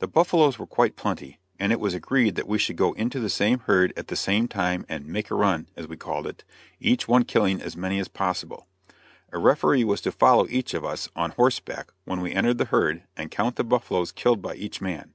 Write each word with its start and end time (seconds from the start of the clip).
The 0.00 0.06
buffaloes 0.06 0.58
were 0.58 0.66
quite 0.66 0.96
plenty, 0.96 1.38
and 1.58 1.72
it 1.72 1.80
was 1.80 1.94
agreed 1.94 2.34
that 2.34 2.46
we 2.46 2.58
should 2.58 2.76
go 2.76 2.92
into 2.92 3.18
the 3.20 3.30
same 3.30 3.60
herd 3.60 3.90
at 3.96 4.08
the 4.08 4.14
same 4.14 4.48
time 4.48 4.84
and 4.86 5.06
"make 5.06 5.30
a 5.30 5.34
run," 5.34 5.66
as 5.76 5.88
we 5.88 5.96
called 5.96 6.26
it, 6.26 6.44
each 6.78 7.08
one 7.08 7.24
killing 7.24 7.62
as 7.62 7.74
many 7.74 7.98
as 7.98 8.06
possible. 8.08 8.66
A 9.32 9.38
referee 9.38 9.84
was 9.84 10.02
to 10.02 10.12
follow 10.12 10.46
each 10.50 10.74
of 10.74 10.84
us 10.84 11.08
on 11.16 11.30
horseback 11.30 11.94
when 12.04 12.20
we 12.20 12.34
entered 12.34 12.58
the 12.58 12.66
herd, 12.66 13.04
and 13.16 13.30
count 13.30 13.56
the 13.56 13.64
buffaloes 13.64 14.12
killed 14.12 14.42
by 14.42 14.56
each 14.56 14.82
man. 14.82 15.14